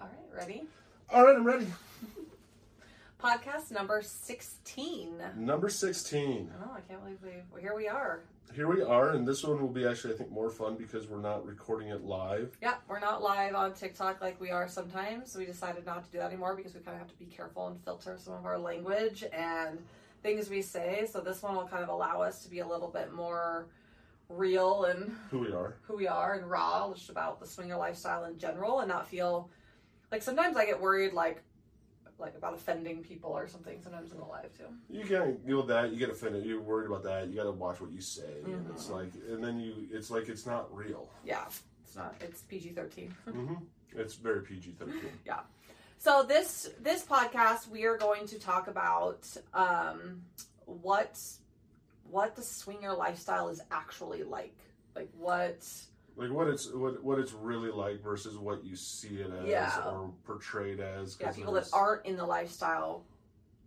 [0.00, 0.62] All right, ready?
[1.12, 1.66] All right, I'm ready.
[3.22, 5.18] Podcast number 16.
[5.36, 6.50] Number 16.
[6.64, 8.20] Oh, I can't believe we, well, here we are.
[8.54, 11.20] Here we are, and this one will be actually, I think, more fun because we're
[11.20, 12.56] not recording it live.
[12.62, 15.36] Yeah, we're not live on TikTok like we are sometimes.
[15.36, 17.68] We decided not to do that anymore because we kind of have to be careful
[17.68, 19.78] and filter some of our language and
[20.22, 21.06] things we say.
[21.12, 23.66] So this one will kind of allow us to be a little bit more
[24.28, 25.76] real and Who we are.
[25.82, 29.48] who we are and raw, just about the swinger lifestyle in general, and not feel
[30.10, 31.42] like sometimes I get worried like
[32.18, 34.64] like about offending people or something sometimes in the live too.
[34.90, 35.90] You can't deal with that.
[35.90, 36.44] You get offended.
[36.44, 37.28] You're worried about that.
[37.28, 40.28] You got to watch what you say, and it's like, and then you, it's like
[40.28, 41.08] it's not real.
[41.24, 41.44] Yeah,
[41.82, 42.14] it's not.
[42.20, 43.14] It's PG thirteen.
[43.28, 43.54] mm-hmm.
[43.96, 45.00] It's very PG 13.
[45.26, 45.40] yeah.
[45.98, 50.22] So this this podcast we are going to talk about um,
[50.64, 51.20] what
[52.10, 54.56] what the swinger lifestyle is actually like.
[54.94, 55.66] Like what
[56.16, 59.80] Like what it's what what it's really like versus what you see it as Yeah.
[59.86, 61.16] or portrayed as.
[61.20, 63.04] yeah, people that aren't in the lifestyle,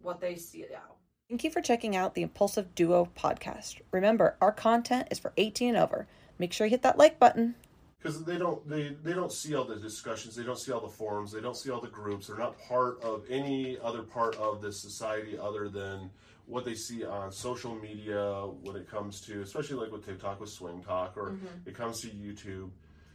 [0.01, 0.97] what they see it out.
[1.29, 3.81] Thank you for checking out the Impulsive Duo podcast.
[3.91, 6.05] Remember, our content is for 18 and over.
[6.37, 7.55] Make sure you hit that like button.
[7.97, 10.89] because they don't they they don't see all the discussions they don't see all the
[10.89, 14.61] forums they don't see all the groups they're not part of any other part of
[14.61, 16.09] this society other than
[16.45, 20.49] what they see on social media when it comes to especially like with tiktok with
[20.49, 21.35] SwingTok or
[21.65, 22.69] it comes to youtube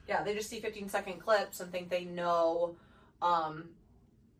[0.09, 2.77] Yeah, they just see 15 second clips and think they know
[3.21, 3.69] um,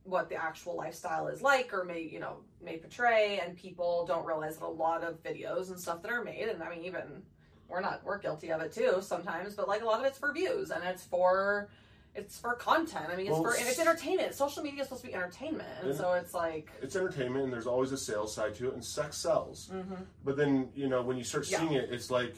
[0.05, 3.39] what the actual lifestyle is like or may, you know, may portray.
[3.45, 6.63] And people don't realize that a lot of videos and stuff that are made, and
[6.63, 7.23] I mean, even
[7.69, 10.33] we're not, we're guilty of it too sometimes, but like a lot of it's for
[10.33, 11.69] views and it's for,
[12.15, 13.07] it's for content.
[13.11, 14.35] I mean, it's Well, for, it's entertainment.
[14.35, 15.69] Social media is supposed to be entertainment.
[15.83, 18.85] And so it's like, it's entertainment and there's always a sales side to it and
[18.85, 20.05] sex sells mhm.
[20.25, 21.61] but then you know when you start Yeah.
[21.61, 22.35] seeing it it's like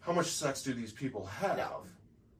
[0.00, 1.68] how much sex do these people have Yeah.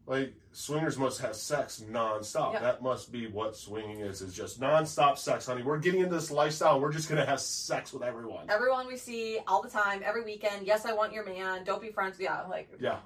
[0.06, 2.52] like swingers must have sex nonstop.
[2.54, 2.60] Yeah.
[2.60, 4.22] That must be what swinging is.
[4.22, 5.62] Is just nonstop sex, honey.
[5.62, 6.80] We're getting into this lifestyle.
[6.80, 8.48] We're just gonna have sex with everyone.
[8.48, 10.66] everyone we see all the time, every weekend.
[10.66, 11.64] Yes, I want your man.
[11.64, 12.18] Don't be friends.
[12.20, 12.98] Yeah, like, Yeah,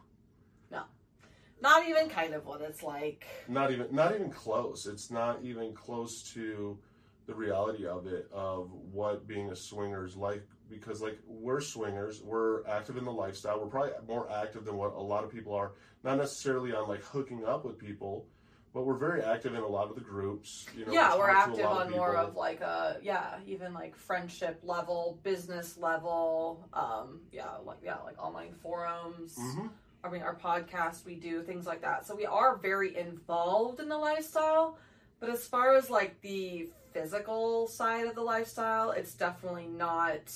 [1.61, 3.27] not even kind of what it's like.
[3.49, 4.87] not even not even close.
[4.87, 6.79] It's not even close to
[7.27, 10.43] the reality of it of what being a swinger is like.
[10.71, 13.59] Because like we're swingers, we're active in the lifestyle.
[13.61, 15.73] We're probably more active than what a lot of people are.
[16.05, 18.27] Not necessarily on like hooking up with people,
[18.75, 20.67] but we're very active in a lot of the groups.
[20.77, 23.39] You know, yeah, we we're talk to a active on more of like a yeah,
[23.47, 29.37] even like friendship level, business level, um, yeah, like yeah, like online forums.
[29.39, 29.71] Mhm.
[30.05, 32.07] I mean, our podcast, we do things like that.
[32.07, 34.79] So we are very involved in the lifestyle.
[35.21, 40.33] But as far as like the physical side of the lifestyle, it's definitely not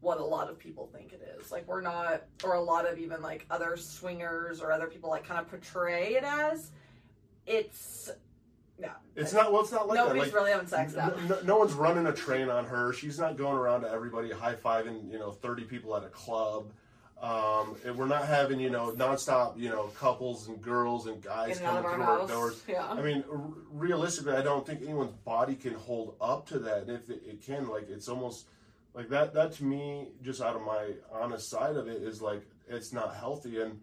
[0.00, 1.50] what a lot of people think it is.
[1.50, 5.26] Like we're not, or a lot of even like other swingers or other people like
[5.26, 6.70] kind of portray it as.
[7.46, 8.10] It's
[8.78, 8.94] yeah.
[9.16, 9.52] It's not.
[9.52, 10.28] Well, it's not like Nobody's that.
[10.28, 11.14] Like, really having sex no, now.
[11.28, 12.92] no, no one's running a train on her.
[12.92, 15.10] She's not going around to everybody high fiving.
[15.10, 16.72] You know, thirty people at a club.
[17.22, 21.58] Um, and we're not having you know nonstop you know couples and girls and guys
[21.60, 22.62] In coming of through our our doors.
[22.68, 22.84] Yeah.
[22.88, 23.40] I mean, r-
[23.70, 26.78] realistically, I don't think anyone's body can hold up to that.
[26.82, 28.46] And if it, it can, like, it's almost
[28.94, 29.34] like that.
[29.34, 33.14] That to me, just out of my honest side of it, is like it's not
[33.14, 33.80] healthy, and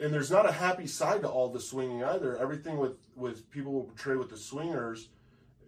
[0.00, 2.38] and there's not a happy side to all the swinging either.
[2.38, 5.08] Everything with with people will portray with the swingers,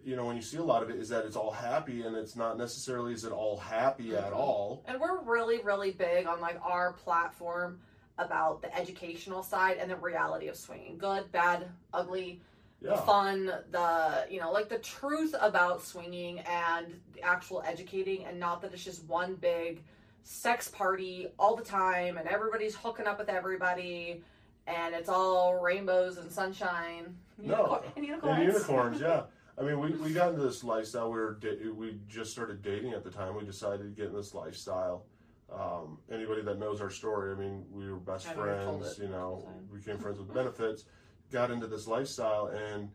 [0.03, 2.15] you know, when you see a lot of it, is that it's all happy, and
[2.15, 4.35] it's not necessarily is it all happy at Mhm.
[4.35, 4.83] all.
[4.87, 7.79] And we're really, really big on like our platform
[8.17, 10.97] about the educational side and the reality of swinging.
[10.97, 12.41] Good, bad, ugly,
[12.83, 18.39] Yeah, fun, the, you know, like the truth about swinging and the actual educating and
[18.39, 19.83] not that it's just one big
[20.23, 24.23] sex party all the time and everybody's hooking up with everybody
[24.65, 27.15] and it's all rainbows and sunshine.
[27.37, 27.83] No.
[27.95, 28.37] And unicorns.
[28.39, 28.99] and unicorns.
[29.01, 29.23] Yeah,
[29.59, 31.11] I mean, we, we got into this lifestyle.
[31.11, 33.35] We were da- we just started dating at the time.
[33.35, 35.05] We decided to get in this lifestyle.
[35.51, 38.81] Um, anybody that knows our story, I mean, we were best I know you've told
[38.81, 38.99] friends.
[38.99, 39.67] You know, all the time.
[39.71, 40.85] we became friends with benefits.
[41.31, 42.89] Got into this lifestyle, and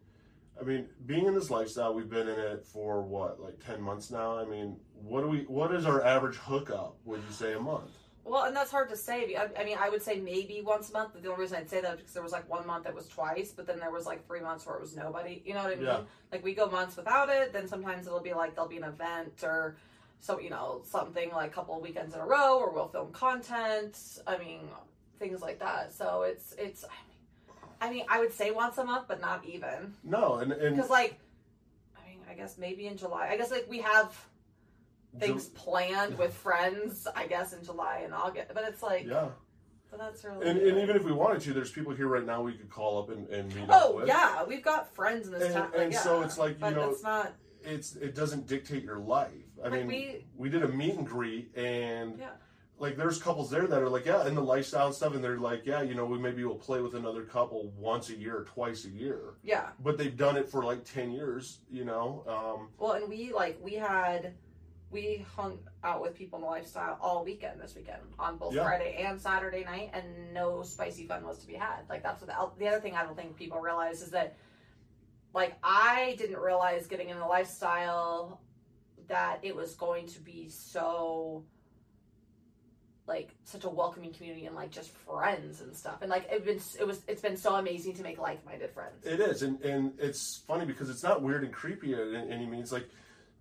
[0.61, 4.11] I mean, being in this lifestyle, we've been in it for what, like ten months
[4.11, 4.39] now.
[4.39, 5.41] I mean, what do we?
[5.49, 6.97] What is our average hookup?
[7.05, 7.96] Would you say a month?
[8.27, 9.37] Well, and that's hard to say.
[9.37, 11.11] I, I mean, I would say maybe once a month.
[11.13, 12.95] But the only reason I'd say that is because there was like one month that
[12.95, 15.43] was twice, but then there was like three months where it was nobody.
[15.45, 15.85] You know what I mean?
[15.85, 16.01] Yeah.
[16.33, 17.53] Like we go months without it.
[17.53, 19.77] Then sometimes it'll be like there'll be an event or
[20.19, 23.13] so you know something like a couple of weekends in a row, or we'll film
[23.13, 23.97] content.
[24.27, 24.61] I mean,
[25.21, 25.95] things like that.
[25.95, 26.85] So it's it's.
[26.85, 30.51] I mean, I mean, I would say once a month, but not even No, and
[30.51, 31.21] and because like,
[31.97, 33.29] I mean, I guess maybe in July.
[33.31, 34.17] I guess like we have
[35.19, 37.07] things planned with friends.
[37.15, 39.07] I guess in July and August, but it's like.
[39.07, 39.29] Yeah.
[39.91, 40.47] But that's really.
[40.49, 42.99] And, and even if we wanted to, there's people here right now we could call
[43.03, 44.09] up and, and meet up Oh with.
[44.09, 45.71] yeah, we've got friends in this And- town.
[45.77, 47.35] and like, so it's like, you but know, it's not.
[47.63, 49.31] It's it doesn't dictate your life.
[49.65, 52.31] I Like, mean, we- we did a meet and greet, and Yeah.
[52.81, 55.39] like there's couples there that are like, yeah, in the lifestyle and stuff, and they're
[55.39, 58.45] like, yeah, you know, we maybe will play with another couple once a year or
[58.45, 59.69] twice a year, Yeah.
[59.83, 62.25] but they've done it for like ten years, you know.
[62.27, 64.35] Um, Well, and we like we had
[64.91, 68.65] we hung out with people in the lifestyle all weekend this weekend on both Yeah.
[68.65, 71.81] Friday and Saturday night, and no spicy fun was to be had.
[71.89, 74.37] Like that's what the, the other thing I don't think people realize is that,
[75.35, 78.41] like I didn't realize getting in the lifestyle
[79.09, 81.45] that it was going to be so
[83.07, 86.59] like such a welcoming community and like just friends and stuff and like it been
[86.81, 90.43] it was it's been so amazing to make like-minded friends It is, and and it's
[90.49, 92.01] funny because it's not weird and creepy at
[92.31, 92.73] any means.
[92.73, 92.89] Like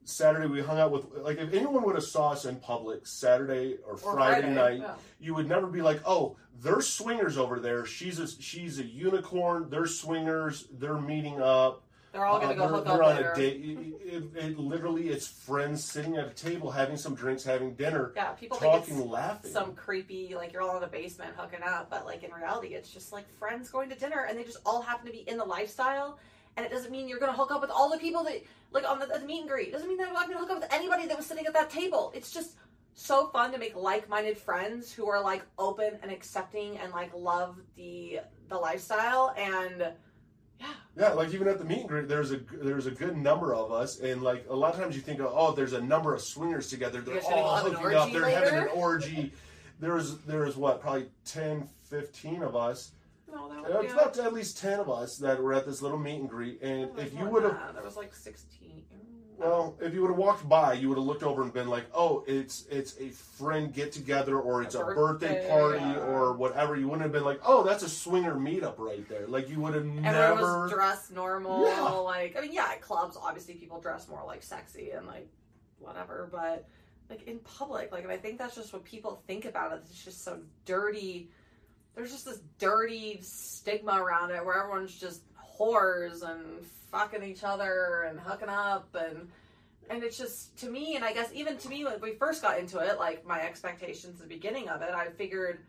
[0.09, 3.77] Saturday, we hung out with like if anyone would have saw us in public Saturday
[3.85, 4.93] or, Or Friday, night, yeah.
[5.19, 7.85] you would never be like, oh, there's swingers over there.
[7.85, 9.67] She's a she's a unicorn.
[9.69, 10.67] They're swingers.
[10.77, 11.81] They're meeting up.
[12.13, 13.61] they're all gonna Uh, go they're, hook they're up on later a date.
[13.63, 18.13] It, it, it literally, it's friends sitting at a table having some drinks, having dinner,
[18.15, 19.51] Yeah, people talking, laughing.
[19.51, 22.89] some creepy, like you're all in the basement hooking up, but like in reality, it's
[22.91, 25.43] just like friends going to dinner, and they just all happen to be in the
[25.43, 26.17] lifestyle.
[26.57, 28.41] And it doesn't mean you're gonna hook up with all the people that
[28.71, 29.69] like on the, the meet and greet.
[29.69, 31.69] It doesn't mean that I'm gonna hook up with anybody that was sitting at that
[31.69, 32.11] table.
[32.15, 32.55] It's just
[32.93, 37.57] so fun to make like-minded friends who are like open and accepting and like love
[37.75, 39.91] the the lifestyle and
[40.61, 40.67] yeah
[40.97, 43.73] Yeah, like even at the meet and greet, there's a there's a good number of
[43.73, 46.69] us, and like a lot of times you think, oh, there's a number of swingers
[46.69, 47.01] together.
[47.01, 48.11] They're all hooking up.
[48.13, 49.33] They're having an orgy.
[49.81, 52.91] There's there's what probably 10, 15 of us.
[53.35, 55.97] No that Uh, It's about at least ten of us that were at this little
[55.99, 57.73] meet and greet, and if you would have that.
[57.75, 58.83] there was like 16
[59.37, 61.85] Well, if you would have walked by, you would have looked over and been like,
[61.93, 66.05] "Oh, it's it's a friend get together, or it's a, A birthday, birthday, party, yeah.
[66.05, 69.49] or whatever." You wouldn't have been like, "Oh, that's a swinger meetup right there." Like
[69.49, 70.61] you would have Everyone never.
[70.63, 71.65] was dressed normal.
[71.67, 71.81] Yeah.
[71.81, 75.27] Like I mean, yeah, at clubs obviously people dress more like sexy and like
[75.79, 76.65] whatever, but
[77.09, 79.81] like in public, like and I think that's just what people think about it.
[79.89, 81.29] It's just so dirty.
[81.95, 85.21] There's just this dirty stigma around it where everyone's just
[85.57, 89.27] whores and fucking each other and hooking up and
[89.89, 92.59] and it's just to me and I guess even to me when we first got
[92.59, 95.59] into it, like my expectations the beginning of it, I figured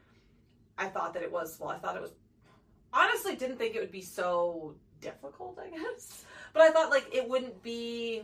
[0.78, 2.12] I thought that it was well, I thought it was
[2.92, 6.24] honestly didn't think it would be so difficult, I guess.
[6.52, 8.22] But I thought like it wouldn't be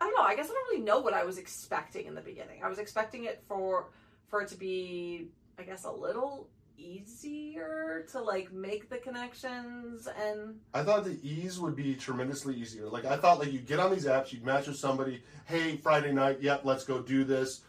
[0.00, 2.20] I don't know, I guess I don't really know what I was expecting in the
[2.20, 2.62] beginning.
[2.62, 3.88] I was expecting it for
[4.28, 5.28] for it to be
[5.58, 6.48] I guess a little
[6.82, 12.88] easier to like make the connections and I thought the ease would be tremendously easier.
[12.88, 15.22] Like I thought, like you get on these apps, you'd match with somebody.
[15.46, 17.62] Hey, Friday night, yep, let's go do this.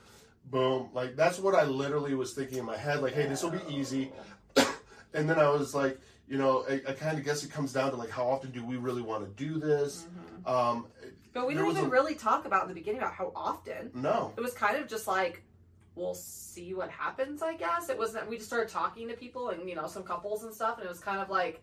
[0.46, 0.90] Boom.
[0.94, 3.02] Like that's what I literally was thinking in my head.
[3.02, 4.12] Like, hey, this will be easy.
[5.14, 7.92] and then I was like, you know, I, I kind of guess it comes down
[7.92, 10.06] to like how often do we really want to do this?
[10.46, 10.88] Um,
[11.34, 13.92] But we didn't even a- really talk about in the beginning about how often.
[13.94, 14.34] no.
[14.38, 15.44] It was kind of just like
[15.96, 17.90] we'll see what happens, I guess.
[17.90, 20.78] It wasn't we just started talking to people and you know some couples and stuff
[20.78, 21.62] and it was kind of like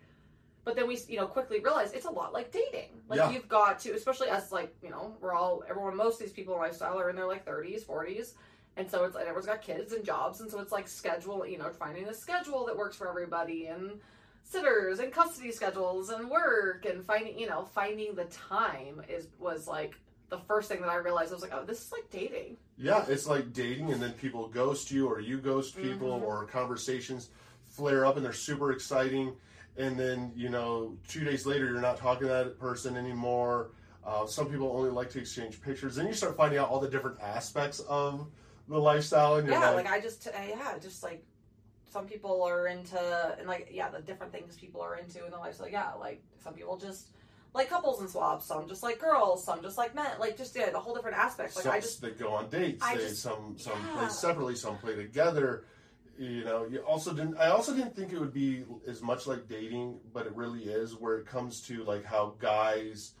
[0.63, 2.89] but then we you know quickly realized it's a lot like dating.
[3.09, 3.31] Like Yeah.
[3.31, 6.53] you've got to especially as like, you know, we're all everyone most of these people
[6.55, 8.33] in lifestyle are in their like 30s, 40s.
[8.77, 11.57] And so it's like everyone's got kids and jobs and so it's like schedule, you
[11.57, 13.99] know, finding a schedule that works for everybody and
[14.43, 19.67] sitters and custody schedules and work and finding, you know, finding the time is was
[19.67, 19.95] like
[20.31, 22.55] the first thing that I realized I was like, oh, this is like dating.
[22.77, 26.23] Yeah, it's like dating, and then people ghost you, or you ghost people, Mhm.
[26.23, 27.29] or conversations
[27.67, 29.35] flare up and they're super exciting,
[29.77, 33.71] and then you know, two days later, you're not talking to that person anymore.
[34.05, 35.95] Uh, some people only like to exchange pictures.
[35.97, 38.25] Then you start finding out all the different aspects of
[38.69, 41.25] the lifestyle, and yeah, like, like, I just, uh, yeah, just like
[41.89, 45.37] some people are into, and like, yeah, the different things people are into in the
[45.37, 45.67] lifestyle.
[45.67, 47.09] Yeah, like some people just
[47.53, 50.69] like couples and swaps, some just like girls, some just like men, like just yeah,
[50.69, 51.55] the whole different aspects.
[51.55, 52.83] Like some I just, that go on dates.
[52.83, 53.99] I they just- some some yeah.
[53.99, 55.65] play separately, some play together.
[56.17, 57.37] You know, you also didn't.
[57.37, 60.95] I also didn't think it would be as much like dating, but it really is.
[60.95, 63.13] Where it comes to like how guys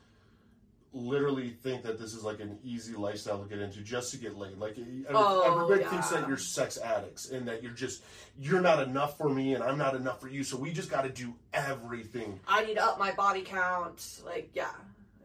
[0.93, 4.37] literally think that this is like an easy lifestyle to get into just to get
[4.37, 4.57] laid.
[4.57, 4.77] Like
[5.09, 8.03] Oh, everybody thinks that you're sex addicts and that you're just
[8.37, 10.43] you're not enough for me and I'm not enough for you.
[10.43, 12.39] So we just got to do everything.
[12.47, 14.21] I need to up my body count.
[14.25, 14.71] Like, yeah,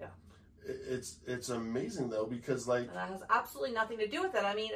[0.01, 0.07] yeah.
[0.65, 4.45] It's it's amazing though because like and that has absolutely nothing to do with it.
[4.45, 4.73] I mean,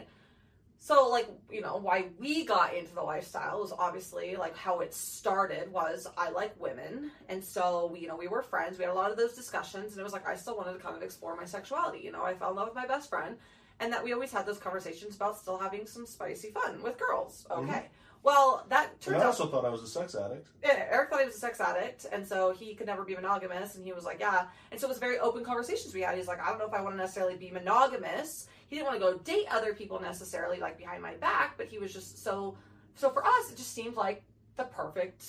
[0.83, 4.95] so like you know why we got into the lifestyle was obviously like how it
[4.95, 8.79] started was I like women, and so we, you know we were friends.
[8.79, 10.79] We had a lot of those discussions, and it was like I still wanted to
[10.79, 12.01] kind of explore my sexuality.
[12.03, 13.37] You know, I fell in love with my best friend,
[13.79, 17.47] and that we always had those conversations about still having some spicy fun with girls.
[17.51, 17.69] Mm-hmm.
[17.69, 17.85] Okay.
[18.23, 20.49] Well, that And turns I out also thought I was a sex addict.
[20.63, 23.77] yeah, Eric thought he was a sex addict, and so he could never be monogamous.
[23.77, 26.17] And he was like, "Yeah." And so it was very open conversations we had.
[26.19, 29.01] He's like, "I don't know if I want to necessarily be monogamous." He didn't want
[29.01, 31.57] to go date other people necessarily, like behind my back.
[31.57, 32.57] But he was just so.
[32.95, 34.23] So for us, it just seemed like
[34.57, 35.25] the perfect,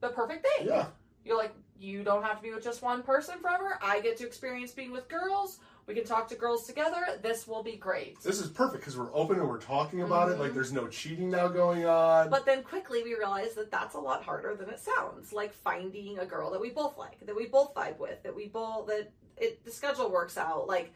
[0.00, 0.66] the perfect thing.
[0.66, 0.86] Yeah.
[1.24, 3.78] You're like, you don't have to be with just one person forever.
[3.80, 5.60] I get to experience being with girls.
[5.88, 7.18] We can talk to girls together.
[7.22, 8.20] This will be great.
[8.20, 10.36] This is perfect because we're open and we're talking about it.
[10.36, 10.40] Mhm.
[10.40, 12.28] Like there's no cheating now going on.
[12.28, 15.32] But then quickly we realize that that's a lot harder than it sounds.
[15.32, 18.48] Like finding a girl that we both like, that we both vibe with, that we
[18.48, 20.68] both that it the schedule works out.
[20.68, 20.92] Like,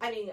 [0.00, 0.30] I mean,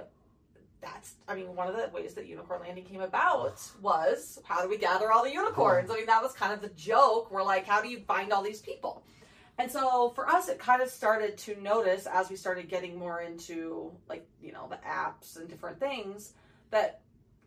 [0.82, 4.70] that's I mean one of the ways that Unicorn Landing came about was how do
[4.70, 5.90] we gather all the unicorns?
[5.90, 7.32] I mean that was kind of the joke.
[7.32, 9.02] We're like, how do you find all these people?
[9.58, 13.22] And so for us, it kind of started to notice as we started getting more
[13.22, 16.34] into like you know the apps and different things
[16.72, 17.02] that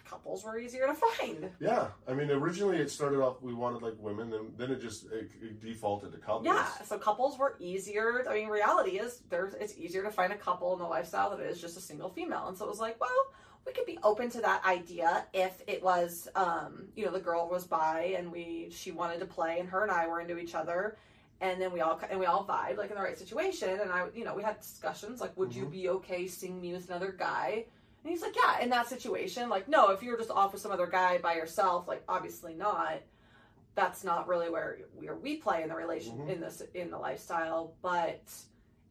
[0.09, 1.51] couples were easier to find.
[1.61, 5.05] yeah, I mean, originally it started off we wanted like women, then then it just
[5.07, 6.47] it, it defaulted to couples.
[6.47, 8.25] Yeah, so couples were easier.
[8.29, 11.41] I mean, reality is there's it's easier to find a couple in the lifestyle than
[11.41, 12.49] it is just a single female.
[12.49, 13.11] And so it was like, well,
[13.67, 17.49] we could be open to that idea if it was, um, you know, the girl
[17.51, 20.55] was by and we she wanted to play and her and I were into each
[20.55, 20.97] other,
[21.41, 23.79] and then we all and we all vibed like in the right situation.
[23.81, 25.71] And I, you know, we had discussions like, would you Mhm.
[25.71, 27.65] be okay seeing me with another guy?
[28.05, 30.71] And he's like, yeah, in that situation, like, no, if you're just off with some
[30.73, 33.01] other guy by yourself, like, obviously not
[33.75, 36.29] that's not really where where we play in the relation Mhm.
[36.31, 38.21] in this in the lifestyle but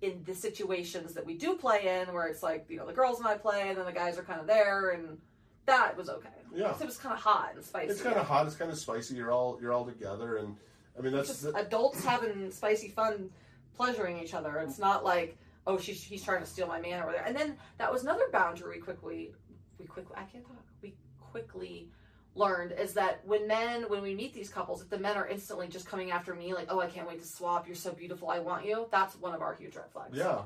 [0.01, 3.17] in the situations that we do play in where it's like you know the girls
[3.19, 5.19] and i play and then the guys are kind of there and
[5.65, 6.73] that was okay Yeah.
[6.75, 8.47] So it was kind of hot and spicy It's kind of hot.
[8.47, 9.15] It's kind of spicy.
[9.15, 10.55] You're all you're all together, and
[10.97, 13.29] I mean that's just the, adults having spicy fun
[13.75, 14.57] pleasuring each other.
[14.59, 17.23] It's not like oh she's he's trying to steal my man over there.
[17.25, 19.33] And then that was another boundary we quickly
[19.79, 20.63] we quickly i can't talk.
[20.81, 21.89] We quickly
[22.35, 25.67] learned is that when men when we meet these couples if the men are instantly
[25.67, 27.67] just coming after me like oh i can't wait to swap.
[27.67, 28.29] You're so beautiful.
[28.29, 28.87] I want you.
[28.91, 30.17] That's one of our huge red flags.
[30.17, 30.41] Yeah.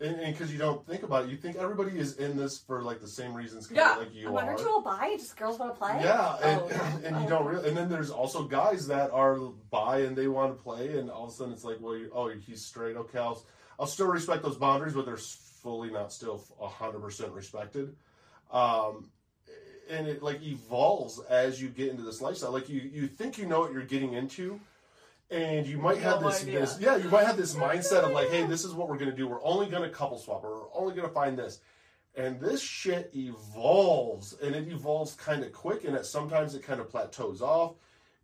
[0.00, 3.00] And because you don't think about it, you think everybody is in this for like
[3.00, 4.42] the same reasons, yeah like you I'm are.
[4.42, 7.28] Aren't you all bi just girls want to play Yeah, and, Oh, and you oh.
[7.28, 7.68] don't really.
[7.68, 9.36] And then there's also guys that are
[9.70, 12.10] bi and they want to play, and all of a sudden it's like, well, you,
[12.12, 12.96] oh, he's straight.
[12.96, 13.44] Okay, I'll,
[13.78, 17.94] I'll still respect those boundaries, but they're fully not still hundred percent respected.
[18.50, 19.10] Um,
[19.88, 22.52] and it like evolves as you get into this lifestyle.
[22.52, 24.60] Like you, you think you know what you're getting into.
[25.34, 26.60] And you might have No this, idea.
[26.60, 29.12] this, yeah, you might have this mindset of like, hey, this is what we're gonna
[29.12, 29.26] do.
[29.26, 31.60] We're only gonna couple swap, or we're only gonna find this
[32.16, 36.80] and this shit evolves and it evolves kind of quick and it sometimes it kind
[36.80, 37.74] of plateaus off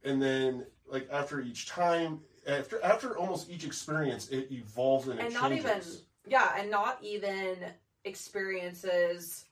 [0.05, 5.25] and then like after each time after after almost each experience it evolves and it
[5.26, 7.57] and not changes even yeah and not even
[8.05, 9.47] experiences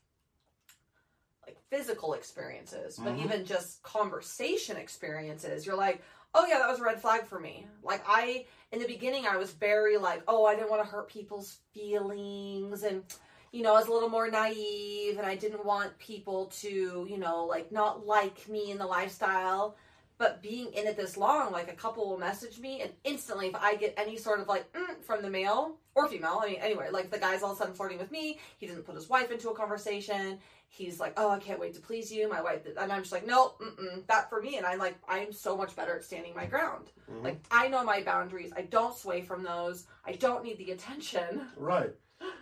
[1.47, 3.25] like physical experiences but Mhm.
[3.25, 6.00] even just conversation experiences you're like
[6.35, 7.66] oh yeah that was a red flag for me.
[7.82, 11.08] Like i in the beginning i was very like oh i didn't want to hurt
[11.08, 13.02] people's feelings and
[13.50, 17.16] you know i was a little more naive and i didn't want people to you
[17.16, 19.76] know like not like me in the lifestyle.
[20.18, 23.54] But being in it this long, like a couple will message me, and instantly, if
[23.54, 26.88] I get any sort of like mm, from the male or female, I mean, anyway,
[26.90, 29.30] like the guy's all of a sudden flirting with me, he doesn't put his wife
[29.30, 30.40] into a conversation.
[30.71, 33.27] He's like, "Oh, I can't wait to please you, my wife," and I'm just like,
[33.27, 36.47] "No, mm-mm, that for me." And I'm like, I'm so much better at standing my
[36.47, 36.91] ground.
[37.11, 37.25] Mhm.
[37.25, 38.53] Like, I know my boundaries.
[38.57, 39.87] I don't sway from those.
[40.05, 41.49] I don't need the attention.
[41.57, 41.95] right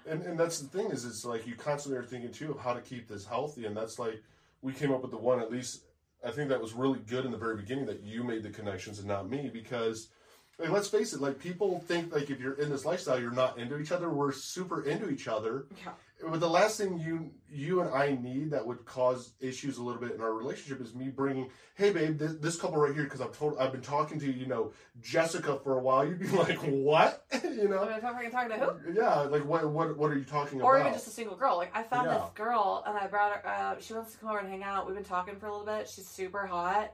[0.06, 2.72] and and that's the thing is it's like you constantly are thinking too of how
[2.72, 4.22] to keep this healthy and that's like
[4.62, 5.82] we came up with the one at least
[6.24, 8.98] i think that was really good in the very beginning that you made the connections
[8.98, 10.08] and not me because
[10.58, 13.58] like, let's face it like people think like if you're in this lifestyle you're not
[13.58, 15.92] into each other we're super into each other Yeah.
[16.30, 20.00] but the last thing you you and I need that would cause issues a little
[20.00, 23.20] bit in our relationship is me bringing, hey babe, this, this couple right here because
[23.20, 26.06] I've told I've been talking to you know Jessica for a while.
[26.06, 27.24] You'd be like, what?
[27.44, 27.82] you know?
[27.88, 28.92] I'm freaking talking to who?
[28.94, 30.80] Yeah, like what what what are you talking Or about?
[30.84, 31.56] Or even just a single girl.
[31.56, 32.18] Like I found Yeah.
[32.18, 33.46] this girl and I brought her.
[33.48, 34.86] Uh, she wants to come over and hang out.
[34.86, 35.88] We've been talking for a little bit.
[35.88, 36.92] She's super hot.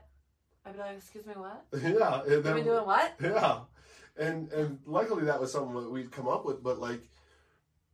[0.65, 1.65] I'd be like, "Excuse me, what?
[1.81, 3.59] yeah, and You've then- been doing what?" Yeah,
[4.17, 7.01] and and luckily that was something that we'd come up with, but like.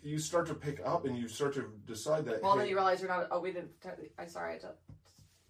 [0.01, 2.41] You start to pick up, and you start to decide that.
[2.41, 3.27] Well, hey, then you realize you're not.
[3.31, 3.71] Oh, we didn't.
[4.17, 4.77] I'm sorry I just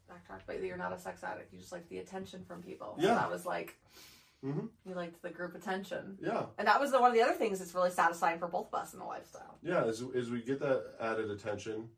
[0.10, 1.54] backtrack, but you're not a sex addict.
[1.54, 2.96] You just like the attention from people.
[3.00, 3.14] So Yeah.
[3.14, 3.78] that was like.
[4.44, 4.70] Mhm.
[4.88, 7.60] You liked the group attention, yeah, and that was the, one of the other things
[7.60, 9.60] that's really satisfying for both of us in the lifestyle.
[9.62, 11.90] Yeah, as, as we get that added attention,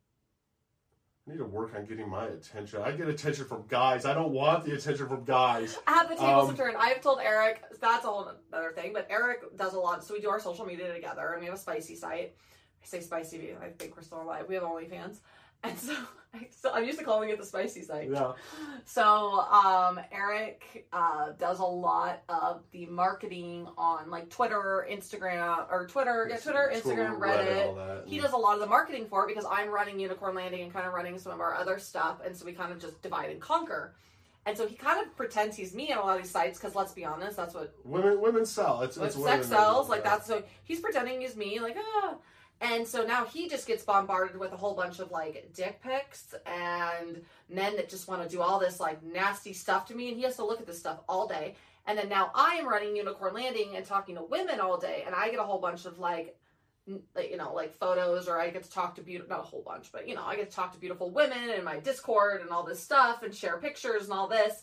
[1.26, 2.82] I need to work on getting my attention.
[2.82, 4.04] I get attention from guys.
[4.04, 5.78] I don't want the attention from guys.
[5.86, 6.76] I have the tables Um, turned.
[6.76, 10.02] I've told Eric that's a whole other thing, but Eric does a lot.
[10.02, 12.34] So we do our social media together, and we have a spicy site.
[12.82, 13.54] I say spicy.
[13.62, 14.46] I think we're still alive.
[14.48, 15.20] We have OnlyFans,
[15.62, 15.94] and so,
[16.50, 18.10] so I'm used to calling it the spicy site.
[18.10, 18.32] Yeah.
[18.84, 25.86] So um, Eric uh, does a lot of the marketing on like Twitter, Instagram, or
[25.86, 27.76] Twitter, yeah, Twitter, Instagram, Reddit.
[27.76, 28.02] that.
[28.06, 30.72] He does a lot of the marketing for it because I'm running Unicorn Landing and
[30.72, 33.30] kind of running some of our other stuff, and so we kind of just divide
[33.30, 33.94] and conquer.
[34.44, 36.74] And so he kind of pretends he's me on a lot of these sites because
[36.74, 38.82] let's be honest, that's what Women, women sell.
[38.82, 39.88] It's, it's sex women sells.
[39.88, 40.10] Like that.
[40.18, 42.16] that's so he's pretending he's me, like ah.
[42.62, 46.32] And so now he just gets bombarded with a whole bunch of like dick pics
[46.46, 50.16] and men that just want to do all this like nasty stuff to me, and
[50.16, 51.56] he has to look at this stuff all day.
[51.86, 55.12] And then now I am running Unicorn Landing and talking to women all day, and
[55.12, 56.38] I get a whole bunch of like,
[56.86, 59.90] you know, like photos, or I get to talk to beautiful, not a whole bunch,
[59.90, 62.62] but you know, I get to talk to beautiful women in my Discord and all
[62.62, 64.62] this stuff, and share pictures and all this.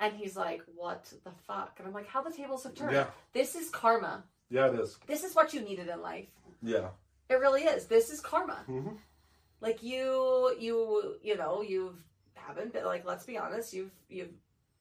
[0.00, 2.92] And he's like, "What the fuck?" And I'm like, "How the tables have turned.
[2.92, 3.08] Yeah.
[3.34, 4.24] This is karma.
[4.48, 4.96] Yeah, it is.
[5.06, 6.28] This is what you needed in life.
[6.62, 6.88] Yeah.
[7.28, 7.86] It really is.
[7.86, 8.62] This is karma.
[8.66, 8.90] hmm
[9.60, 11.96] Like you, you, you know, you've
[12.34, 13.04] haven't been like.
[13.04, 13.72] Let's be honest.
[13.74, 14.28] You've, you've,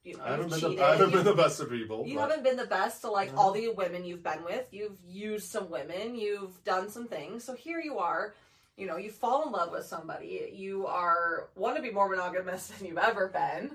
[0.04, 0.78] you know, I haven't been cheated.
[0.78, 2.06] the I haven't you've- been the best of people.
[2.06, 3.40] you but- haven't been the best to like No.
[3.42, 4.68] all the women you've been with.
[4.72, 6.16] You've used some women.
[6.16, 7.44] You've done some things.
[7.44, 8.36] So here you are.
[8.78, 10.52] You know, you fall in love with somebody.
[10.54, 13.72] You are want to be more monogamous than you've ever been,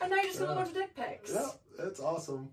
[0.00, 0.56] and now you're just gonna Yeah.
[0.56, 1.32] bunch of dick pics.
[1.32, 1.48] Yeah,
[1.78, 2.50] that's awesome.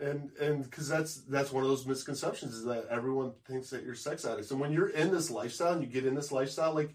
[0.00, 3.94] And and because that's that's one of those misconceptions is that everyone thinks that you're
[3.94, 6.94] sex addicts, and when you're in this lifestyle and you get in this lifestyle, like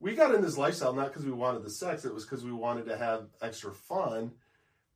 [0.00, 2.52] we got in this lifestyle not because we wanted the sex, it was because we
[2.52, 4.32] wanted to have extra fun,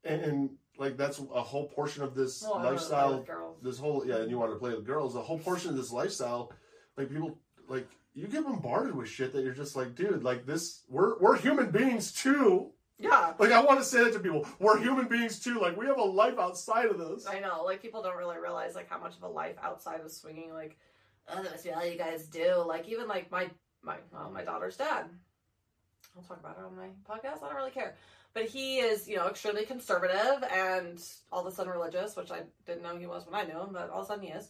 [0.05, 3.55] and, and like that's a whole portion of this Well, I wanna play lifestyle.
[3.63, 5.15] This whole yeah, and you want to play with girls.
[5.15, 6.53] The whole portion of this lifestyle,
[6.97, 7.39] like people
[7.69, 11.37] like you get bombarded with shit that you're just like, dude, like this, we're we're
[11.37, 12.73] human beings too.
[12.99, 13.35] Yeah.
[13.39, 14.47] Like I want to say that to people.
[14.59, 15.61] We're human beings too.
[15.61, 17.27] Like we have a life outside of this.
[17.27, 20.11] I know, like people don't really realize like how much of a life outside of
[20.11, 20.53] swinging.
[20.53, 20.79] Like,
[21.29, 22.63] oh, that must be all you guys do.
[22.67, 23.51] Like even like my
[23.83, 25.07] my well, my daughter's dad.
[26.17, 27.43] I'll talk about it on my podcast.
[27.43, 27.97] I don't really care,
[28.33, 30.99] but he is you know extremely conservative and
[31.31, 33.71] all of a sudden religious, which I didn't know he was when I knew him,
[33.73, 34.49] but all of a sudden he is.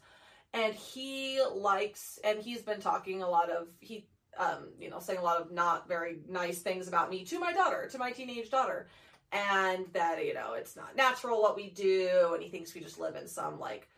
[0.55, 4.07] And he likes, and he's been talking a lot of he.
[4.39, 7.53] Um, you know, saying a lot of not very nice things about me to my
[7.53, 8.87] daughter, to my teenage daughter.
[9.33, 12.31] And that you know it's not natural what we do.
[12.35, 13.89] And he thinks we just live in some like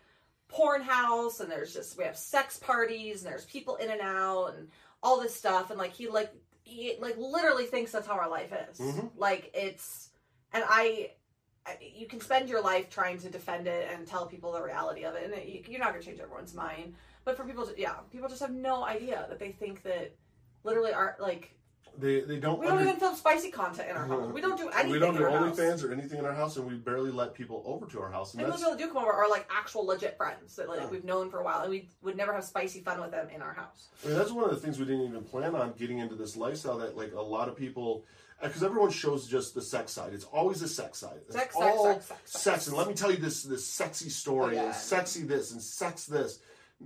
[0.49, 1.41] porn house.
[1.41, 3.23] And there's just we have sex parties.
[3.23, 4.69] And there's people in and out and
[5.03, 5.71] all this stuff.
[5.71, 8.79] And like he like he like literally thinks that's how our life is.
[8.79, 9.11] Mhm.
[9.17, 10.11] like it's
[10.53, 11.11] and I,
[11.95, 15.15] you can spend your life trying to defend it and tell people the reality of
[15.15, 15.25] it.
[15.25, 16.95] And it, you, you're not going to change everyone's mind.
[17.25, 20.15] But for people to yeah people just have no idea that they think that
[20.64, 21.55] literally are like
[21.99, 22.59] They they don't.
[22.61, 24.33] we don't under- even film spicy content in our house.
[24.33, 25.23] we don't do anything we don't do.
[25.25, 28.35] OnlyFans or anything in our house, and we barely let people over to our house.
[28.35, 30.81] And And those people that do come over are like actual legit friends that like
[30.81, 30.88] Yeah.
[30.88, 33.42] we've known for a while, and we would never have spicy fun with them in
[33.42, 33.88] our house.
[34.05, 36.37] I mean, that's one of the things we didn't even plan on getting into this
[36.37, 36.79] lifestyle.
[36.79, 38.05] That like a lot of people,
[38.40, 40.12] because everyone shows just the sex side.
[40.14, 41.18] It's always the sex side.
[41.27, 42.66] It's Sex, sex, all sex, sex, sex.
[42.68, 44.66] And let me tell you this this sexy story Oh, yeah.
[44.66, 46.38] and sexy this and sex this.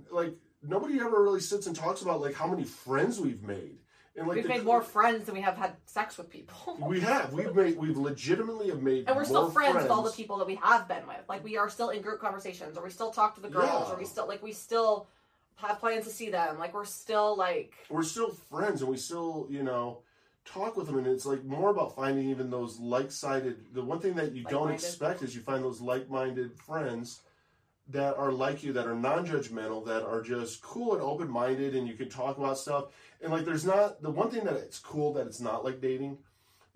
[0.09, 0.33] Like
[0.67, 3.77] nobody ever really sits and talks about like how many friends we've made.
[4.15, 7.33] And like We've made more friends than we have had sex with people, We have.
[7.33, 7.77] We've made.
[7.77, 9.07] We've legitimately have made.
[9.07, 11.21] and we're still more friends, with all the people that we have been with.
[11.27, 13.93] Like we are still in group conversations, or we still talk to the girls, Yeah.
[13.95, 15.07] or we still like we still
[15.55, 16.59] have plans to see them.
[16.59, 19.99] Like we're still like we're still friends and we still you know
[20.45, 24.13] talk with them and it's like more about finding even those like-sided the one thing
[24.13, 27.21] that you don't expect is you find those like-minded friends
[27.89, 31.95] that are like you that are non-judgmental that are just cool and open-minded and you
[31.95, 32.85] can talk about stuff.
[33.21, 36.17] And like there's not the one thing that it's cool that it's not like dating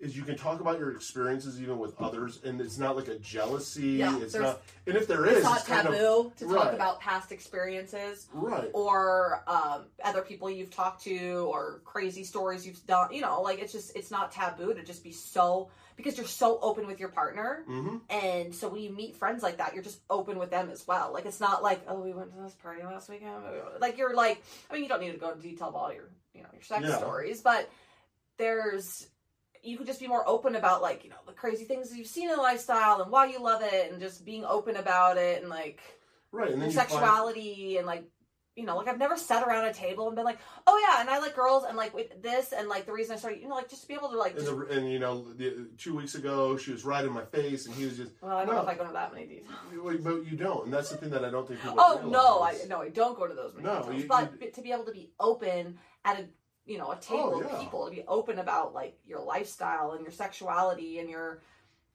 [0.00, 3.18] is you can talk about your experiences even with others and it's not like a
[3.18, 6.72] jealousy Yeah, it's not and if there is it's not kind of taboo to talk
[6.72, 8.28] about past experiences.
[8.32, 13.42] right or um, other people you've talked to or crazy stories you've done you know
[13.42, 17.00] like it's just it's not taboo to just be so because you're so open with
[17.00, 20.50] your partner mm-hmm and so when you meet friends like that you're just open with
[20.50, 23.32] them as well like it's not like oh we went to this party last weekend
[23.80, 26.08] like you're like i mean you don't need to go into detail about all your
[26.34, 26.96] you know your sex Yeah.
[26.98, 27.68] stories but
[28.38, 29.08] there's
[29.68, 32.28] you could just be more open about like you know the crazy things you've seen
[32.30, 35.50] in the lifestyle and why you love it and just being open about it and
[35.50, 35.80] like
[36.32, 38.04] right and then and find- sexuality and like
[38.56, 41.08] you know like i've never sat around a table and been like oh yeah and
[41.08, 43.54] i like girls and like with this and like the reason i started you know
[43.54, 45.94] like just to be able to like And, just, the, and you know, the, two
[45.94, 48.10] weeks ago, she was right in my face, and he was just.
[48.20, 50.72] well i don't know if i go into that many details But you don't, and
[50.74, 51.76] that's the thing that I don't think people.
[51.78, 54.50] oh no i no i don't go to those many No, details you- but you-
[54.50, 56.24] to be able to be open at a
[56.68, 60.02] you know a table Oh, of people to be open about like your lifestyle and
[60.02, 61.40] your sexuality and your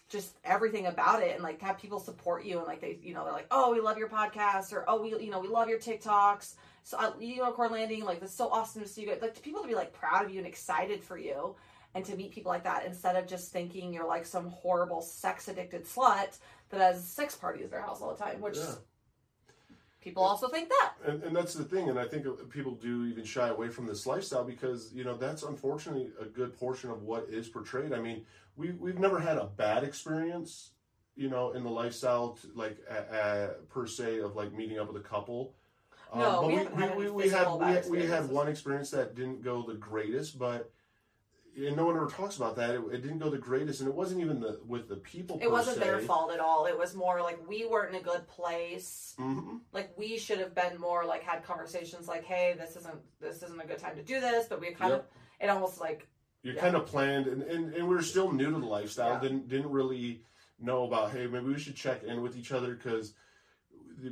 [0.09, 3.23] just everything about it and like have people support you and like they you know
[3.23, 5.79] they're like oh we love your podcast or oh we you know we love your
[5.79, 9.62] TikToks so uh, unicorn landing like it's so awesome to see you guys like people
[9.62, 11.55] to be like proud of you and excited for you
[11.95, 15.47] and to meet people like that instead of just thinking you're like some horrible sex
[15.47, 16.38] addicted slut
[16.69, 18.75] that has sex parties at their house all the time which Yeah.
[20.03, 23.23] People also think that And, and that's the thing, and I think people do even
[23.23, 27.27] shy away from this lifestyle because you know that's unfortunately a good portion of what
[27.29, 27.93] is portrayed.
[27.93, 30.71] I mean, we we've never had a bad experience,
[31.15, 34.91] you know, in the lifestyle, to, like uh, uh, per se of like meeting up
[34.91, 35.53] with a couple.
[36.11, 38.47] Um, No, but we we had we, we, we had we had, we had one
[38.47, 40.71] experience that didn't go the greatest, but
[41.55, 42.71] and no one ever talks about that.
[42.71, 45.39] It, it didn't go the greatest, and it wasn't even the with the people.
[45.41, 48.27] it wasn't their fault at all it was more like we weren't in a good
[48.27, 49.59] place Mhm.
[49.71, 53.61] like we should have been more like had conversations like hey this isn't this isn't
[53.61, 55.03] a good time to do this but we kind of
[55.39, 56.07] it almost like
[56.41, 56.61] you Yeah.
[56.61, 59.19] kind of planned and, and, and we were still new to the lifestyle Yeah.
[59.21, 60.23] didn't didn't really
[60.59, 63.13] know about hey maybe we should check in with each other because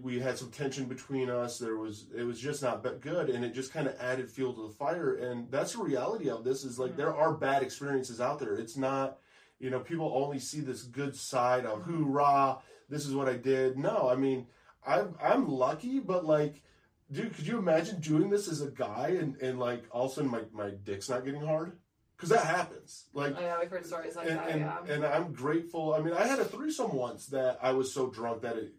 [0.02, 1.58] we had some tension between us.
[1.58, 4.68] There was it was just not good and it just kind of added fuel to
[4.68, 6.98] the fire and that's the reality of this is like Mhm.
[6.98, 8.54] there are bad experiences out there.
[8.56, 9.18] It's not
[9.60, 12.58] you know people only see this good side of hoorah
[12.90, 13.78] this is what i did.
[13.78, 14.48] No i mean
[14.86, 16.64] i'm i'm lucky but like
[17.12, 20.16] dude could you imagine doing this as a guy and, and like all of a
[20.16, 21.78] sudden my, my dick's not getting hard?
[22.16, 23.06] Because that happens.
[23.14, 24.94] Like oh yeah we've heard stories like and, that and, yeah.
[24.94, 25.94] and i'm grateful.
[25.94, 28.74] I mean i had a threesome once that i was so drunk that it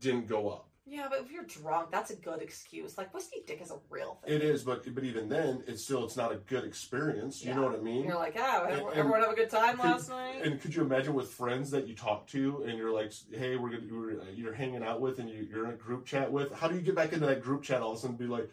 [0.00, 0.68] didn't go up.
[0.84, 2.98] Yeah but if you're drunk that's a good excuse.
[2.98, 4.34] Like whiskey dick is a real thing.
[4.34, 7.42] It is but but even then it's still it's not a good experience.
[7.42, 7.56] You Yeah.
[7.56, 8.04] know what i mean?
[8.04, 10.42] You're like yeah And- everyone, and- have a good time could- last night?
[10.44, 13.70] and could you imagine with friends that you talk to and you're like hey we're
[13.70, 16.68] gonna you're, you're hanging out with and you, you're in a group chat with how
[16.68, 18.50] do you get back into that group chat all of a sudden be like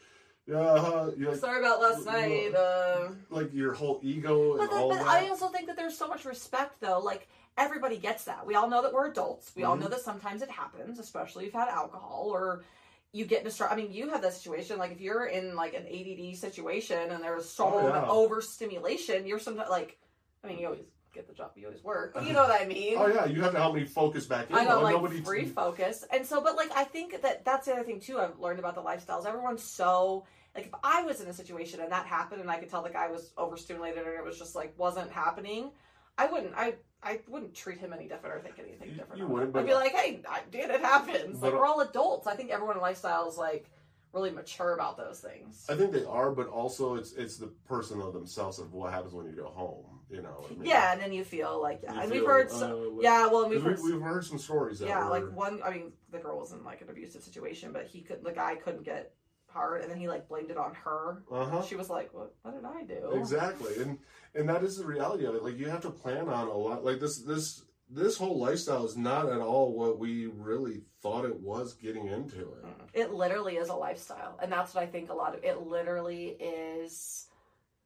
[0.48, 4.90] yeah uh, like, sorry about last night uh like your whole ego and But, all
[4.90, 5.08] but that.
[5.08, 7.00] I also think that there's so much respect, though.
[7.00, 7.28] Like
[7.60, 8.46] everybody gets that.
[8.48, 9.52] We all know that we're adults.
[9.56, 9.82] We all Mhm.
[9.82, 12.64] know that sometimes it happens, especially if you've had alcohol or
[13.12, 13.74] you get distracted.
[13.74, 14.78] I mean, you have that situation.
[14.78, 18.08] Like if you're in like an ADD situation and there's so Oh, much yeah.
[18.08, 19.98] overstimulation, you're sometimes like,
[20.44, 20.82] I mean, you always
[21.14, 22.16] get the job, you always work.
[22.24, 22.96] You know what I mean?
[22.98, 25.46] oh yeah you have to help me focus back in I know, like nobody free
[25.46, 28.20] focus, and so, but like I think that that's the other thing too.
[28.20, 29.26] I've learned about the lifestyles.
[29.26, 32.70] Everyone's so like if I was in a situation and that happened, and I could
[32.70, 35.72] tell the guy was overstimulated, and it was just like wasn't happening,
[36.18, 36.54] I wouldn't.
[36.56, 39.20] I I wouldn't treat him any different or think anything different.
[39.20, 40.70] you wouldn't, but- I'd be like, hey, I did.
[40.70, 41.42] It happens.
[41.42, 42.28] Like we're all adults.
[42.28, 43.70] I think everyone in lifestyle is like
[44.12, 45.66] really mature about those things.
[45.70, 49.14] I think they are, but also it's it's the person of themselves of what happens
[49.14, 49.86] when you go home.
[50.10, 50.44] You know.
[50.50, 50.66] I mean?
[50.66, 52.50] Yeah, and then you feel like yeah, You and we've heard.
[52.50, 53.80] So, uh, what- yeah, well, we've heard.
[53.82, 54.80] we, we've heard some stories.
[54.80, 55.62] That yeah, were, like one.
[55.64, 58.24] I mean, the girl was in like an abusive situation, but he could.
[58.24, 59.14] The guy couldn't get
[59.52, 61.24] hard, and then he like blamed it on her.
[61.32, 61.62] Uh huh.
[61.64, 62.34] She was like, "What?
[62.44, 64.00] What did I do?" Exactly, and
[64.36, 65.44] and that is the reality of it.
[65.44, 66.84] Like you have to plan on a lot.
[66.86, 71.40] Like this this this whole lifestyle is not at all what we really thought it
[71.42, 72.64] was getting into it.
[72.66, 72.74] Mm.
[72.94, 75.10] It literally is a lifestyle, and that's what I think.
[75.10, 77.26] A lot of it literally is.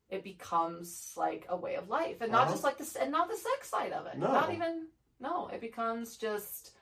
[0.09, 2.51] It becomes like a way of life, and not Uh-huh.
[2.51, 4.17] just like this, and not the sex side of it.
[4.17, 4.27] No.
[4.31, 4.87] Not even.
[5.19, 6.72] No, it becomes just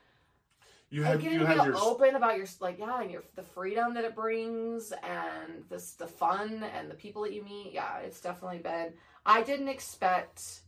[0.92, 3.24] You have getting you to have be your open about your like yeah, and your
[3.36, 7.72] the freedom that it brings, and this the fun and the people that you meet.
[7.74, 8.94] Yeah, it's definitely been.
[9.26, 10.62] I didn't expect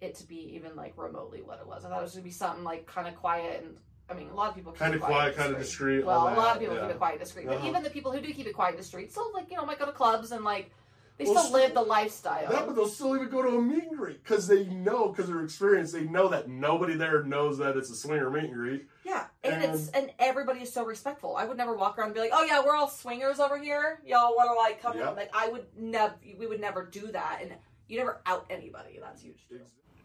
[0.00, 1.84] it to be even like remotely what it was.
[1.84, 3.76] I thought it was gonna be something like kind of quiet and.
[4.10, 6.02] I mean, a lot of people Kind of quiet, kind of discreet.
[6.06, 6.86] Well, a lot of people yeah.
[6.86, 7.68] keep it quiet discreet, but Uh-huh.
[7.68, 9.84] even the people who do keep it quiet discreet still like you know might go
[9.84, 10.70] to clubs and like
[11.18, 12.50] they Well, still live the lifestyle.
[12.50, 15.26] Yeah, but they'll still even go to a meet and greet because they know, because
[15.28, 18.86] they're experienced, they know that nobody there knows that it's a swinger meet and greet.
[19.04, 21.36] Yeah, and, And- it's and everybody is so respectful.
[21.36, 24.00] I would never walk around and be like, "Oh yeah, we're all swingers over here.
[24.06, 25.10] Y'all want to like come?" Yeah.
[25.10, 27.52] Like I would never, we would never do that, and
[27.88, 28.98] you never out anybody.
[29.00, 29.44] That's huge.
[29.48, 29.60] too.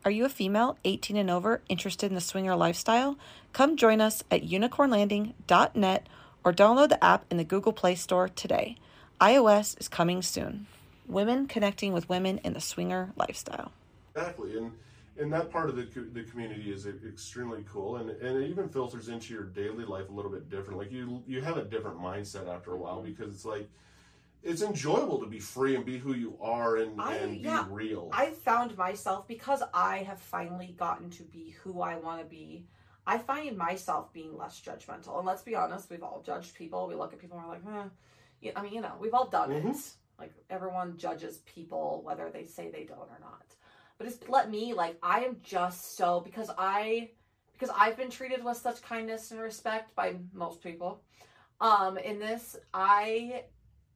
[0.05, 3.17] Are you a female 18 and over interested in the swinger lifestyle?
[3.53, 6.07] Come join us at unicornlanding.net
[6.43, 8.77] or download the app in the Google Play Store today.
[9.21, 10.67] iOS is coming soon.
[11.07, 13.71] Women connecting with women in the swinger lifestyle.
[14.15, 14.71] Exactly, and
[15.17, 18.69] and that part of the co- the community is extremely cool, and and it even
[18.69, 20.79] filters into your daily life a little bit different.
[20.79, 23.69] Like you you have a different mindset after a while because it's like
[24.43, 27.65] it's enjoyable to be free and be who you are and I- and be yeah,
[27.69, 28.09] real.
[28.11, 32.65] I found myself because I have finally gotten to be who I want to be.
[33.05, 35.17] I find myself being less judgmental.
[35.17, 36.87] And let's be honest, we've all judged people.
[36.87, 37.89] We look at people and we're like,
[38.45, 38.51] eh.
[38.55, 39.75] I mean, you know, we've all done it.
[40.19, 43.55] Like everyone judges people whether they say they don't or not.
[43.97, 47.11] But it's let me like I am just so because I
[47.53, 51.01] because I've been treated with such kindness and respect by most people.
[51.61, 53.43] Um, in this, I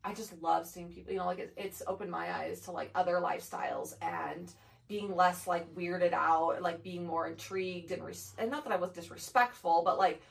[0.03, 1.11] I just love seeing people.
[1.11, 4.53] You know, like it, it's opened my eyes to like other lifestyles and
[4.87, 8.77] being less like weirded out, like being more intrigued and res- and not that I
[8.77, 10.21] was disrespectful, but like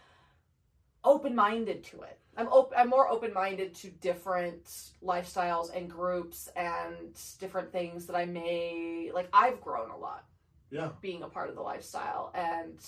[1.04, 2.18] open minded to it.
[2.36, 4.64] I'm op- I'm more open minded to different
[5.02, 9.28] lifestyles and groups and different things that I may like.
[9.32, 10.24] I've grown a lot
[10.70, 10.90] Yeah.
[11.00, 12.78] being a part of the lifestyle and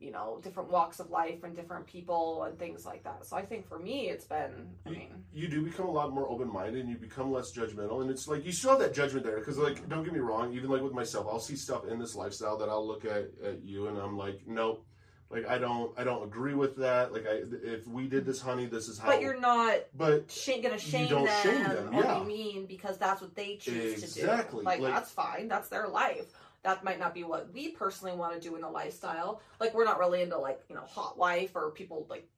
[0.00, 3.24] you know different walks of life and different people and things like that.
[3.24, 4.70] So I think for me, it's been.
[4.86, 8.02] I You- mean, you do become a lot more open-minded and you become less judgmental
[8.02, 10.52] and it's like you still have that judgment there because like don't get me wrong
[10.52, 13.62] even like with myself i'll see stuff in this lifestyle that i'll look at, at
[13.64, 14.84] you and i'm like nope
[15.32, 18.66] like i don't i don't agree with that like i if we did this honey
[18.66, 22.18] this is how but you're not but sh- gonna shame don't them, shame them, yeah.
[22.20, 24.64] be mean because that's what they choose to Exactly, do.
[24.66, 25.48] Like, like- that's fine.
[25.48, 26.26] That's their life.
[26.62, 29.40] That might not be what we personally want to do in the lifestyle.
[29.58, 32.28] Like we're not really into like you know hot wife or people like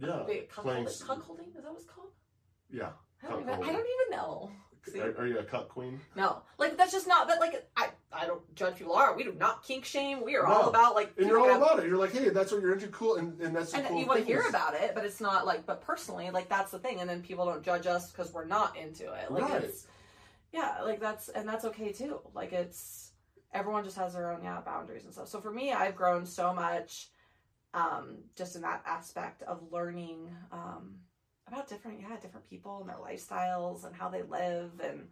[0.00, 0.86] yeah cuckolding.
[0.86, 2.08] Cuckolding is that what it's called?
[2.70, 2.90] yeah
[3.22, 4.50] I don't, even, I don't even know.
[4.86, 5.00] See?
[5.00, 7.26] are, are you a cuckquean No, like that's just not.
[7.26, 9.16] But like I, I don't judge people are.
[9.16, 10.22] We do not kink shame.
[10.24, 11.12] We are all about like.
[11.16, 13.40] and you're all have- about it you're like hey that's what you're into cool and,
[13.40, 15.66] and that's and cool you want to hear about it, but it's not like.
[15.66, 18.76] But personally, like that's the thing, and then people don't judge us because we're not
[18.76, 19.30] into it.
[19.30, 19.64] Like Right.
[19.64, 19.86] it's,
[20.52, 22.20] yeah, like that's and that's okay too.
[22.34, 23.12] Like it's
[23.52, 25.28] everyone just has their own yeah boundaries and stuff.
[25.28, 27.08] So for me, I've grown so much,
[27.72, 30.96] um, just in that aspect of learning um,
[31.46, 35.08] about different yeah different people and their lifestyles and how they live and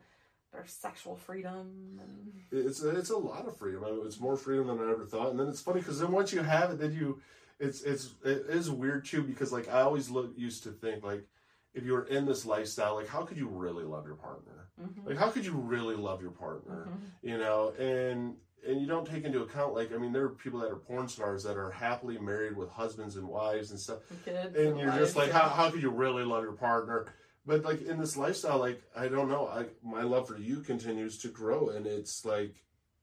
[0.52, 3.82] their sexual freedom and it's it's a lot of freedom.
[4.04, 5.30] It's more freedom than I ever thought.
[5.30, 7.20] And then it's funny because then once you have it, then you,
[7.58, 11.26] it's it's it is weird too because like I always look used to think like
[11.74, 14.68] if you were in this lifestyle, like how could you really love your partner?
[14.78, 15.06] Mhm.
[15.06, 16.90] Like how could you really love your partner?
[16.90, 17.30] Mhm.
[17.30, 20.60] You know, and and you don't take into account like I mean there are people
[20.60, 23.98] that are porn stars that are happily married with husbands and wives and stuff.
[24.24, 27.06] Kids and you're just like how, how could you really love your partner?
[27.44, 31.18] But like in this lifestyle like i don't know i my love for you continues
[31.18, 32.54] to grow and it's like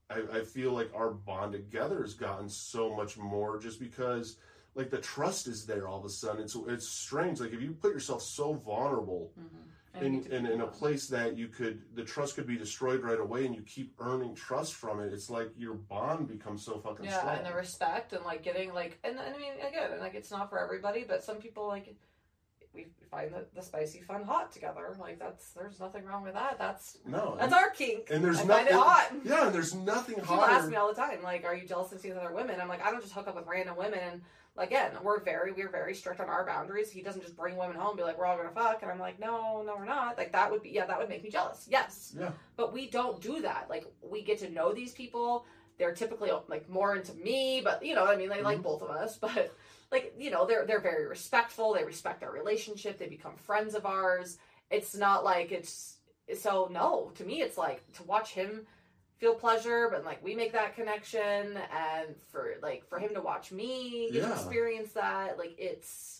[0.10, 4.38] i, I feel like our bond together has gotten so much more just because
[4.76, 6.42] like the trust is there all of a sudden.
[6.44, 9.68] It's it's strange like if you put yourself so vulnerable Mhm.
[9.94, 13.02] And you in, in, in a place that you could the trust could be destroyed
[13.02, 15.14] right away and you keep earning trust from it.
[15.14, 18.74] It's like your bond becomes so fucking yeah strong and the respect and like getting
[18.74, 21.96] like and, and i mean again like it's not for everybody but some people like
[22.74, 24.96] we find the, the spicy fun hot together.
[25.00, 26.58] Like that's there's nothing wrong with that.
[26.60, 28.10] That's no that's and, our kink.
[28.12, 29.12] and there's I nothing hot.
[29.24, 30.54] Yeah and there's nothing people hotter.
[30.54, 32.60] ask me all the time like are you jealous of seeing other women?
[32.62, 34.00] I'm like i don't just hook up with random women.
[34.00, 34.22] And
[34.58, 36.92] again we're very we're very strict on our boundaries.
[36.92, 38.84] He doesn't just bring women home and be like we're all gonna fuck.
[38.84, 40.18] And i'm like no no we're not.
[40.18, 41.66] Like that would be yeah that would make me jealous.
[41.70, 42.16] Yes.
[42.20, 42.32] Yeah.
[42.56, 43.66] But we don't do that.
[43.70, 45.46] Like we get to know these people.
[45.80, 48.64] They're typically like more into me, but you know, what I mean, they like Mhm.
[48.64, 49.56] both of us, but
[49.92, 51.74] like you know, they're they're very respectful.
[51.74, 52.98] They respect our relationship.
[52.98, 54.38] They become friends of ours.
[54.70, 55.98] It's not like it's
[56.38, 57.12] so no.
[57.16, 58.68] To me, it's like to watch him
[59.18, 63.52] feel pleasure, but like we make that connection, and for like for him to watch
[63.52, 64.32] me Yeah.
[64.32, 66.19] experience that, like it's.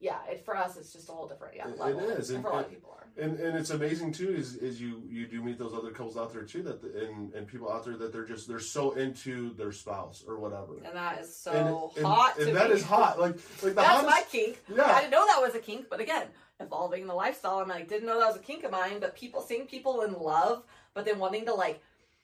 [0.00, 2.00] Yeah, it, for us, it's just a whole different yeah It- it level.
[2.10, 3.06] is, and and- for a lot of people are.
[3.16, 6.32] and and it's amazing too is is you you do meet those other couples out
[6.32, 9.54] there too that the, and and people out there that they're just they're so into
[9.54, 12.76] their spouse or whatever And that is so and, and- hot and to that me.
[12.76, 14.62] is hot like like the That's hottest my kink.
[14.74, 16.26] Yeah, I didn't know that was a kink, but again,
[16.60, 18.98] evolving the lifestyle, I'm like, didn't know that was a kink of mine.
[19.00, 21.80] But people seeing people in love, but then wanting to like,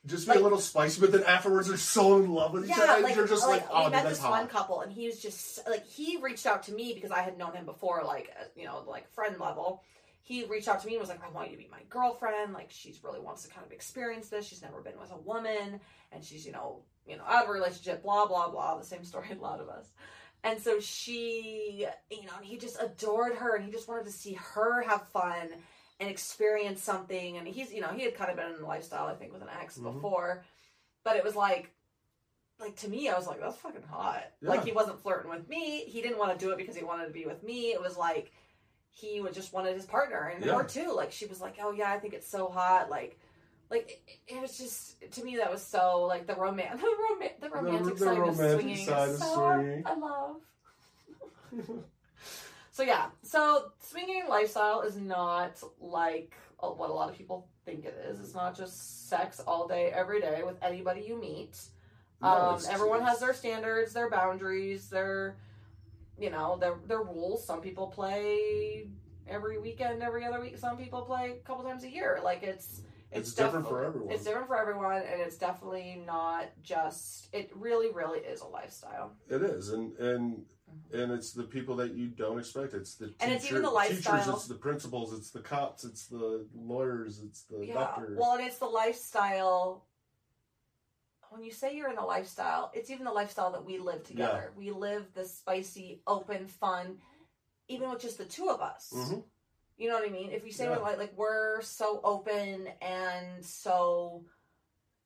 [0.06, 2.84] just be a little spicy but then afterwards they're so in love with each yeah,
[2.88, 5.20] other like, you're just like, like, oh we met this one couple, and he was
[5.20, 8.44] just like, he reached out to me because I had known him before, like, uh,
[8.56, 9.82] you know, like friend level.
[10.22, 12.52] He reached out to me and was like, I want you to be my girlfriend.
[12.52, 14.46] Like, she's really wants to kind of experience this.
[14.46, 15.80] She's never been with a woman,
[16.12, 18.02] and she's, you know, you know, out of a relationship.
[18.02, 18.78] Blah blah blah.
[18.78, 19.86] The same story a lot of us.
[20.42, 24.12] And so she, you know, and he just adored her and he just wanted to
[24.12, 25.50] see her have fun
[26.00, 27.36] and experience something.
[27.36, 29.42] And he's, you know, he had kind of been in the lifestyle, I think, with
[29.42, 29.92] an ex Mhm.
[29.94, 30.42] before.
[31.04, 31.70] But it was like,
[32.58, 34.24] like to me, I was like, that's fucking hot.
[34.42, 35.80] Like he wasn't flirting with me.
[35.84, 37.72] He didn't want to do it because he wanted to be with me.
[37.72, 38.32] It was like
[38.90, 40.56] he would just wanted his partner and Yeah.
[40.58, 40.92] her too.
[40.92, 42.90] Like she was like, oh yeah, I think it's so hot.
[42.90, 43.18] Like,
[43.70, 47.30] like it, it was just to me that was so like the romance, the, rom-
[47.40, 48.86] the romantic the side romantic of swinging.
[48.86, 49.82] side is of so swinging.
[49.86, 50.36] I love.
[52.80, 57.94] So yeah, so swinging lifestyle is not like what a lot of people think it
[58.08, 58.18] is.
[58.20, 61.60] It's not just sex all day, every day with anybody you meet.
[62.22, 65.36] No, Um, everyone has their standards, their boundaries, their
[66.18, 67.46] you know their their rules.
[67.46, 68.88] Some people play
[69.28, 70.56] every weekend, every other week.
[70.56, 72.20] Some people play a couple times a year.
[72.24, 72.80] Like it's
[73.12, 74.10] It's different for everyone.
[74.10, 77.28] It's different for everyone, and it's definitely not just.
[77.34, 79.12] It really, really is a lifestyle.
[79.28, 80.46] It is, and and
[80.92, 82.74] and it's the people that you don't expect.
[82.74, 86.46] It's the And it's even the teachers, it's the principals, it's the cops, it's the
[86.54, 87.74] lawyers, it's the Yeah.
[87.74, 88.18] doctors.
[88.18, 89.86] Well, and it's the lifestyle
[91.30, 94.52] when you say you're in the lifestyle, it's even the lifestyle that we live together.
[94.56, 97.00] We live the spicy, open, fun,
[97.68, 98.90] even with just the two of us.
[98.92, 99.24] Mhm.
[99.76, 100.30] You know what I mean?
[100.32, 100.76] If we say Yeah.
[100.76, 104.26] we're like like we're so open and so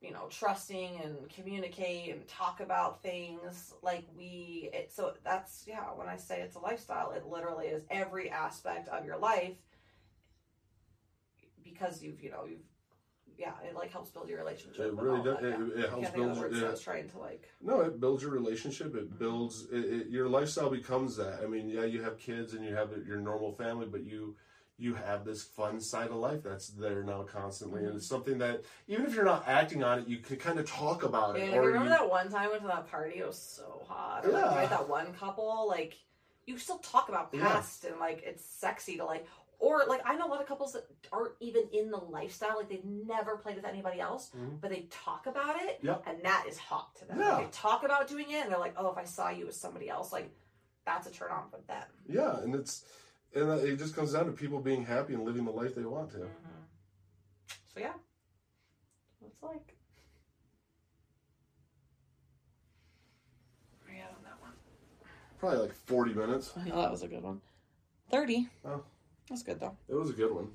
[0.04, 5.84] you know trusting and communicate and talk about things like we it, so that's yeah
[5.94, 9.56] when i say it's a lifestyle it literally is every aspect of your life
[11.62, 12.60] because you've you know you've
[13.36, 15.40] yeah it like helps build your relationship It really does.
[15.40, 15.84] that, It, yeah.
[15.84, 16.36] it I helps build.
[16.38, 16.74] words yeah.
[16.84, 18.94] Trying to like No, it builds your relationship.
[18.94, 21.40] It builds it, it, your lifestyle becomes that.
[21.42, 24.36] I mean, yeah, you have kids and you have your normal family, but you
[24.76, 28.62] you have this fun side of life that's there now constantly, and it's something that
[28.88, 31.54] even if you're not acting on it, you can kind of talk about Yeah, it.
[31.54, 33.18] or remember you, that one time I went to that party?
[33.18, 34.26] It was so hot.
[34.26, 34.54] Or, Like, Yeah.
[34.54, 35.94] we had that one couple, like,
[36.46, 37.42] you still talk about Yeah.
[37.46, 39.26] past and, like, it's sexy to, like,
[39.60, 42.56] or, like, I know a lot of couples that aren't even in the lifestyle.
[42.56, 44.60] Like, they've never played with anybody else, Mhm.
[44.60, 46.02] but they talk about it, Yep.
[46.06, 47.20] and that is hot to them.
[47.20, 47.36] Yeah.
[47.36, 49.54] Like, they talk about doing it, and they're like, oh, if I saw you with
[49.54, 50.28] somebody else, like,
[50.84, 51.86] that's a turn on for them.
[52.06, 52.84] yeah, and it's
[53.34, 56.10] and it just comes down to people being happy and living the life they want
[56.12, 56.18] to.
[56.18, 56.28] Mhm.
[57.74, 57.94] So, yeah.
[59.26, 59.76] It's like.
[63.84, 64.52] Where are you on that one?
[65.38, 66.52] Probably like forty minutes.
[66.56, 67.40] Oh, that was a good one.
[68.10, 68.48] 30.
[68.64, 68.84] Oh.
[69.28, 69.76] That's good though.
[69.88, 70.48] It was a good one.